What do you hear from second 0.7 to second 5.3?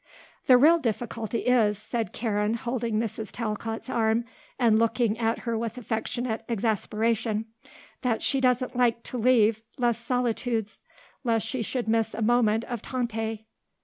difficulty is," said Karen, holding Mrs. Talcott's arm and looking